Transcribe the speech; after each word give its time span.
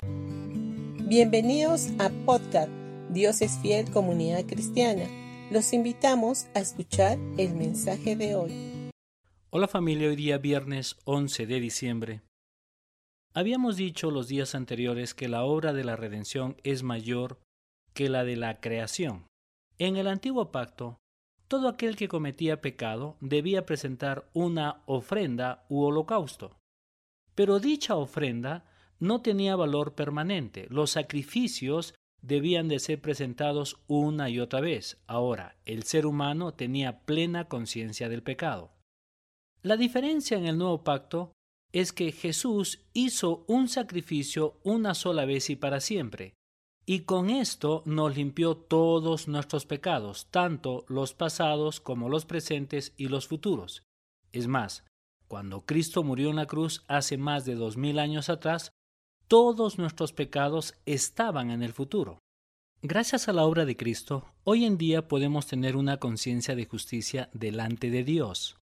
Bienvenidos 0.00 1.88
a 1.98 2.10
podcast 2.24 2.70
Dios 3.10 3.40
es 3.40 3.58
fiel 3.58 3.90
comunidad 3.90 4.44
cristiana. 4.46 5.04
Los 5.50 5.72
invitamos 5.72 6.46
a 6.54 6.60
escuchar 6.60 7.18
el 7.36 7.54
mensaje 7.54 8.14
de 8.14 8.36
hoy. 8.36 8.52
Hola 9.50 9.66
familia, 9.66 10.08
hoy 10.08 10.16
día 10.16 10.38
viernes 10.38 10.96
11 11.04 11.46
de 11.46 11.60
diciembre. 11.60 12.20
Habíamos 13.34 13.76
dicho 13.76 14.10
los 14.10 14.28
días 14.28 14.54
anteriores 14.54 15.14
que 15.14 15.28
la 15.28 15.42
obra 15.44 15.72
de 15.72 15.84
la 15.84 15.96
redención 15.96 16.56
es 16.62 16.82
mayor 16.82 17.40
que 17.94 18.08
la 18.08 18.24
de 18.24 18.36
la 18.36 18.60
creación. 18.60 19.26
En 19.78 19.96
el 19.96 20.06
antiguo 20.06 20.52
pacto, 20.52 20.98
todo 21.48 21.68
aquel 21.68 21.96
que 21.96 22.08
cometía 22.08 22.60
pecado 22.60 23.16
debía 23.20 23.64
presentar 23.64 24.28
una 24.34 24.82
ofrenda 24.86 25.64
u 25.68 25.82
holocausto. 25.82 26.56
Pero 27.34 27.58
dicha 27.58 27.96
ofrenda 27.96 28.66
no 28.98 29.22
tenía 29.22 29.56
valor 29.56 29.94
permanente. 29.94 30.66
Los 30.70 30.90
sacrificios 30.90 31.94
debían 32.20 32.68
de 32.68 32.78
ser 32.78 33.00
presentados 33.00 33.80
una 33.86 34.28
y 34.30 34.40
otra 34.40 34.60
vez. 34.60 35.00
Ahora, 35.06 35.56
el 35.64 35.84
ser 35.84 36.06
humano 36.06 36.54
tenía 36.54 37.00
plena 37.00 37.48
conciencia 37.48 38.08
del 38.08 38.22
pecado. 38.22 38.72
La 39.62 39.76
diferencia 39.76 40.36
en 40.36 40.46
el 40.46 40.58
nuevo 40.58 40.84
pacto 40.84 41.32
es 41.72 41.92
que 41.92 42.12
Jesús 42.12 42.86
hizo 42.92 43.44
un 43.46 43.68
sacrificio 43.68 44.58
una 44.62 44.94
sola 44.94 45.24
vez 45.24 45.50
y 45.50 45.56
para 45.56 45.80
siempre, 45.80 46.34
y 46.86 47.00
con 47.00 47.28
esto 47.28 47.82
nos 47.84 48.16
limpió 48.16 48.56
todos 48.56 49.28
nuestros 49.28 49.66
pecados, 49.66 50.28
tanto 50.30 50.86
los 50.88 51.12
pasados 51.12 51.80
como 51.80 52.08
los 52.08 52.24
presentes 52.24 52.94
y 52.96 53.08
los 53.08 53.28
futuros. 53.28 53.82
Es 54.32 54.46
más, 54.46 54.84
cuando 55.26 55.66
Cristo 55.66 56.02
murió 56.02 56.30
en 56.30 56.36
la 56.36 56.46
cruz 56.46 56.84
hace 56.88 57.18
más 57.18 57.44
de 57.44 57.56
dos 57.56 57.76
mil 57.76 57.98
años 57.98 58.30
atrás, 58.30 58.72
todos 59.28 59.78
nuestros 59.78 60.14
pecados 60.14 60.74
estaban 60.86 61.50
en 61.50 61.62
el 61.62 61.74
futuro. 61.74 62.18
Gracias 62.80 63.28
a 63.28 63.34
la 63.34 63.44
obra 63.44 63.66
de 63.66 63.76
Cristo, 63.76 64.24
hoy 64.44 64.64
en 64.64 64.78
día 64.78 65.06
podemos 65.06 65.46
tener 65.46 65.76
una 65.76 65.98
conciencia 65.98 66.56
de 66.56 66.64
justicia 66.64 67.28
delante 67.34 67.90
de 67.90 68.04
Dios. 68.04 68.56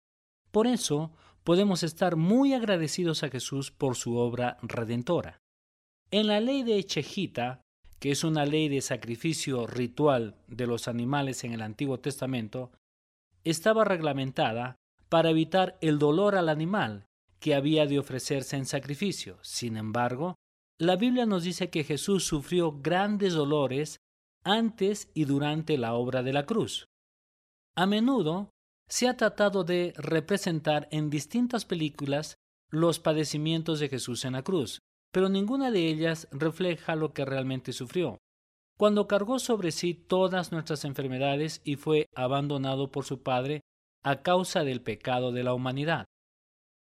Por 0.51 0.67
eso, 0.67 1.11
podemos 1.43 1.83
estar 1.83 2.15
muy 2.15 2.53
agradecidos 2.53 3.23
a 3.23 3.29
Jesús 3.29 3.71
por 3.71 3.95
su 3.95 4.15
obra 4.15 4.57
redentora. 4.61 5.39
En 6.11 6.27
la 6.27 6.39
ley 6.39 6.63
de 6.63 6.77
Echejita, 6.77 7.61
que 7.99 8.11
es 8.11 8.23
una 8.23 8.45
ley 8.45 8.69
de 8.69 8.81
sacrificio 8.81 9.67
ritual 9.67 10.37
de 10.47 10.67
los 10.67 10.87
animales 10.87 11.43
en 11.43 11.53
el 11.53 11.61
Antiguo 11.61 11.99
Testamento, 11.99 12.71
estaba 13.43 13.83
reglamentada 13.83 14.77
para 15.09 15.31
evitar 15.31 15.77
el 15.81 15.99
dolor 15.99 16.35
al 16.35 16.47
animal 16.47 17.05
que 17.39 17.55
había 17.55 17.85
de 17.85 17.99
ofrecerse 17.99 18.55
en 18.55 18.65
sacrificio. 18.65 19.37
Sin 19.41 19.75
embargo, 19.75 20.35
la 20.79 20.95
Biblia 20.95 21.25
nos 21.25 21.43
dice 21.43 21.69
que 21.69 21.83
Jesús 21.83 22.25
sufrió 22.25 22.79
grandes 22.81 23.33
dolores 23.33 23.99
antes 24.43 25.09
y 25.13 25.25
durante 25.25 25.77
la 25.77 25.93
obra 25.93 26.23
de 26.23 26.33
la 26.33 26.45
cruz. 26.45 26.87
A 27.75 27.85
menudo 27.85 28.49
se 28.87 29.07
ha 29.07 29.15
tratado 29.15 29.63
de 29.63 29.93
representar 29.97 30.87
en 30.91 31.09
distintas 31.09 31.65
películas 31.65 32.35
los 32.69 32.99
padecimientos 32.99 33.79
de 33.79 33.89
Jesús 33.89 34.25
en 34.25 34.33
la 34.33 34.43
cruz, 34.43 34.79
pero 35.11 35.29
ninguna 35.29 35.71
de 35.71 35.87
ellas 35.87 36.27
refleja 36.31 36.95
lo 36.95 37.13
que 37.13 37.23
realmente 37.23 37.71
sufrió. 37.71 38.17
Cuando 38.77 39.07
cargó 39.07 39.39
sobre 39.39 39.71
sí 39.71 39.93
todas 39.93 40.51
nuestras 40.51 40.83
enfermedades 40.83 41.61
y 41.63 41.75
fue 41.75 42.07
abandonado 42.15 42.91
por 42.91 43.05
su 43.05 43.21
Padre 43.21 43.61
a 44.03 44.21
causa 44.21 44.63
del 44.63 44.81
pecado 44.81 45.31
de 45.31 45.43
la 45.43 45.53
humanidad. 45.53 46.05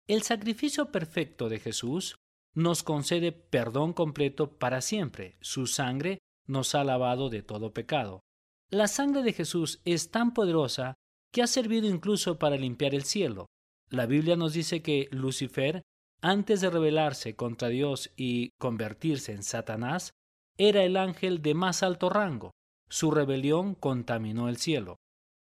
El 0.07 0.22
sacrificio 0.23 0.91
perfecto 0.91 1.50
de 1.50 1.59
Jesús 1.59 2.16
nos 2.53 2.83
concede 2.83 3.31
perdón 3.31 3.94
completo 3.94 4.58
para 4.58 4.81
siempre. 4.81 5.38
Su 5.42 5.67
sangre 5.67 6.19
nos 6.45 6.75
ha 6.75 6.83
lavado 6.83 7.30
de 7.30 7.44
todo 7.44 7.73
pecado. 7.73 8.22
La 8.69 8.88
sangre 8.88 9.23
de 9.23 9.33
Jesús 9.33 9.81
es 9.86 10.11
tan 10.11 10.33
poderosa 10.33 10.95
que 11.31 11.41
ha 11.41 11.47
servido 11.47 11.88
incluso 11.88 12.40
para 12.40 12.57
limpiar 12.57 12.94
el 12.94 13.03
cielo. 13.03 13.47
La 13.90 14.06
Biblia 14.06 14.35
nos 14.35 14.53
dice 14.53 14.81
que 14.81 15.07
Lucifer, 15.12 15.81
antes 16.22 16.62
de 16.62 16.69
rebelarse 16.69 17.35
contra 17.35 17.69
Dios 17.69 18.12
y 18.16 18.52
convertirse 18.59 19.31
en 19.31 19.44
Satanás, 19.44 20.12
era 20.57 20.84
el 20.84 20.97
ángel 20.97 21.41
de 21.41 21.53
más 21.53 21.84
alto 21.84 22.09
rango. 22.09 22.52
Su 22.90 23.12
rebelión 23.12 23.75
contaminó 23.75 24.50
el 24.50 24.57
cielo. 24.57 24.97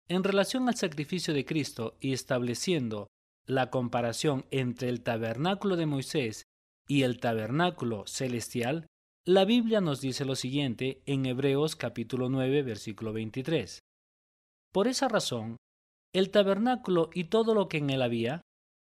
En 0.09 0.25
relación 0.25 0.69
al 0.69 0.77
sacrificio 0.77 1.35
de 1.35 1.45
Cristo 1.45 1.97
y 2.01 2.13
estableciendo 2.13 3.09
la 3.47 3.71
comparación 3.71 4.47
entre 4.51 4.89
el 4.89 5.03
tabernáculo 5.03 5.77
de 5.77 5.87
Moisés 5.87 6.45
y 6.87 7.03
el 7.03 7.19
tabernáculo 7.19 8.07
celestial, 8.07 8.87
la 9.25 9.45
Biblia 9.45 9.81
nos 9.81 10.01
dice 10.01 10.25
lo 10.25 10.37
siguiente 10.37 11.03
en 11.07 11.27
Hebreos 11.27 11.75
capítulo 11.75 12.29
9 12.29 12.63
versículo 12.63 13.13
23. 13.13 13.81
Por 14.73 14.87
esa 14.89 15.09
razón, 15.09 15.57
el 16.13 16.31
tabernáculo 16.31 17.11
y 17.13 17.25
todo 17.25 17.55
lo 17.55 17.69
que 17.69 17.79
en 17.79 17.91
él 17.91 18.03
había 18.03 18.43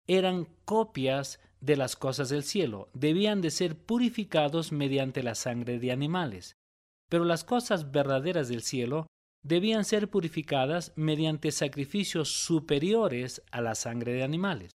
eran 0.06 0.46
copias 0.64 1.40
de 1.60 1.76
las 1.76 1.96
cosas 1.96 2.28
del 2.30 2.42
cielo, 2.42 2.88
debían 2.94 3.40
de 3.40 3.50
ser 3.50 3.76
purificados 3.76 4.72
mediante 4.72 5.22
la 5.22 5.34
sangre 5.34 5.78
de 5.78 5.92
animales, 5.92 6.54
pero 7.08 7.24
las 7.24 7.44
cosas 7.44 7.90
verdaderas 7.90 8.48
del 8.48 8.62
cielo 8.62 9.06
debían 9.42 9.84
ser 9.84 10.08
purificadas 10.08 10.92
mediante 10.96 11.50
sacrificios 11.50 12.30
superiores 12.30 13.42
a 13.50 13.60
la 13.60 13.74
sangre 13.74 14.12
de 14.12 14.22
animales. 14.22 14.70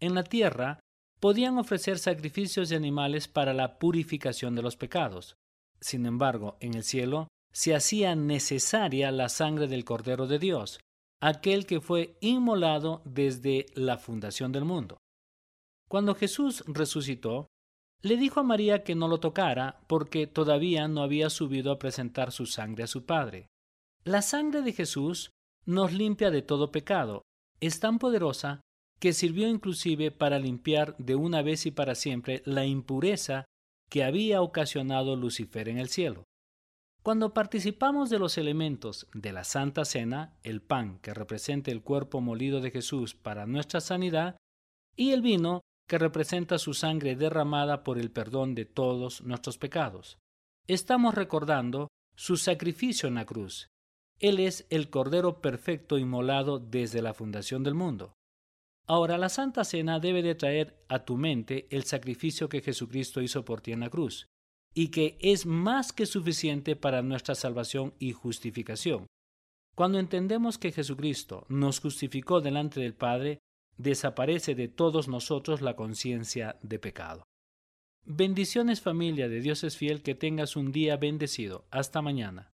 En 0.00 0.14
la 0.14 0.24
tierra 0.24 0.80
podían 1.20 1.58
ofrecer 1.58 1.98
sacrificios 1.98 2.70
de 2.70 2.76
animales 2.76 3.28
para 3.28 3.52
la 3.52 3.78
purificación 3.78 4.54
de 4.54 4.62
los 4.62 4.76
pecados. 4.76 5.36
Sin 5.80 6.06
embargo, 6.06 6.56
en 6.60 6.74
el 6.74 6.82
cielo 6.82 7.28
se 7.52 7.74
hacía 7.74 8.14
necesaria 8.16 9.10
la 9.10 9.28
sangre 9.28 9.68
del 9.68 9.84
Cordero 9.84 10.26
de 10.26 10.38
Dios, 10.38 10.80
aquel 11.20 11.66
que 11.66 11.80
fue 11.80 12.16
inmolado 12.20 13.02
desde 13.04 13.66
la 13.74 13.98
fundación 13.98 14.52
del 14.52 14.64
mundo. 14.64 14.98
Cuando 15.88 16.14
Jesús 16.14 16.64
resucitó, 16.66 17.48
le 18.02 18.16
dijo 18.16 18.40
a 18.40 18.44
María 18.44 18.82
que 18.82 18.94
no 18.94 19.08
lo 19.08 19.20
tocara 19.20 19.80
porque 19.86 20.26
todavía 20.26 20.88
no 20.88 21.02
había 21.02 21.28
subido 21.28 21.72
a 21.72 21.78
presentar 21.78 22.32
su 22.32 22.46
sangre 22.46 22.84
a 22.84 22.86
su 22.86 23.04
Padre. 23.04 23.48
La 24.04 24.22
sangre 24.22 24.62
de 24.62 24.72
Jesús 24.72 25.32
nos 25.66 25.92
limpia 25.92 26.30
de 26.30 26.40
todo 26.40 26.72
pecado. 26.72 27.22
Es 27.60 27.80
tan 27.80 27.98
poderosa 27.98 28.62
que 29.00 29.12
sirvió 29.14 29.48
inclusive 29.48 30.10
para 30.10 30.38
limpiar 30.38 30.94
de 30.98 31.16
una 31.16 31.42
vez 31.42 31.66
y 31.66 31.70
para 31.70 31.94
siempre 31.94 32.42
la 32.44 32.66
impureza 32.66 33.46
que 33.88 34.04
había 34.04 34.42
ocasionado 34.42 35.16
Lucifer 35.16 35.68
en 35.68 35.78
el 35.78 35.88
cielo. 35.88 36.24
Cuando 37.02 37.32
participamos 37.32 38.10
de 38.10 38.18
los 38.18 38.36
elementos 38.36 39.08
de 39.14 39.32
la 39.32 39.44
Santa 39.44 39.86
Cena, 39.86 40.38
el 40.42 40.60
pan 40.60 40.98
que 41.00 41.14
representa 41.14 41.70
el 41.70 41.82
cuerpo 41.82 42.20
molido 42.20 42.60
de 42.60 42.70
Jesús 42.70 43.14
para 43.14 43.46
nuestra 43.46 43.80
sanidad, 43.80 44.36
y 44.96 45.12
el 45.12 45.22
vino 45.22 45.62
que 45.88 45.98
representa 45.98 46.58
su 46.58 46.74
sangre 46.74 47.16
derramada 47.16 47.82
por 47.82 47.98
el 47.98 48.10
perdón 48.10 48.54
de 48.54 48.66
todos 48.66 49.22
nuestros 49.22 49.56
pecados, 49.56 50.18
estamos 50.66 51.14
recordando 51.14 51.88
su 52.14 52.36
sacrificio 52.36 53.08
en 53.08 53.14
la 53.14 53.24
cruz. 53.24 53.68
Él 54.18 54.38
es 54.38 54.66
el 54.68 54.90
Cordero 54.90 55.40
perfecto 55.40 55.96
inmolado 55.96 56.58
desde 56.58 57.00
la 57.00 57.14
fundación 57.14 57.64
del 57.64 57.74
mundo. 57.74 58.12
Ahora 58.90 59.18
la 59.18 59.28
Santa 59.28 59.62
Cena 59.62 60.00
debe 60.00 60.20
de 60.20 60.34
traer 60.34 60.84
a 60.88 61.04
tu 61.04 61.16
mente 61.16 61.68
el 61.70 61.84
sacrificio 61.84 62.48
que 62.48 62.60
Jesucristo 62.60 63.22
hizo 63.22 63.44
por 63.44 63.60
ti 63.60 63.70
en 63.70 63.78
la 63.78 63.88
cruz, 63.88 64.26
y 64.74 64.88
que 64.88 65.16
es 65.20 65.46
más 65.46 65.92
que 65.92 66.06
suficiente 66.06 66.74
para 66.74 67.00
nuestra 67.00 67.36
salvación 67.36 67.94
y 68.00 68.10
justificación. 68.10 69.06
Cuando 69.76 70.00
entendemos 70.00 70.58
que 70.58 70.72
Jesucristo 70.72 71.46
nos 71.48 71.78
justificó 71.78 72.40
delante 72.40 72.80
del 72.80 72.94
Padre, 72.94 73.38
desaparece 73.76 74.56
de 74.56 74.66
todos 74.66 75.06
nosotros 75.06 75.60
la 75.60 75.76
conciencia 75.76 76.58
de 76.60 76.80
pecado. 76.80 77.22
Bendiciones 78.04 78.80
familia 78.80 79.28
de 79.28 79.40
Dios 79.40 79.62
es 79.62 79.76
fiel, 79.76 80.02
que 80.02 80.16
tengas 80.16 80.56
un 80.56 80.72
día 80.72 80.96
bendecido. 80.96 81.64
Hasta 81.70 82.02
mañana. 82.02 82.50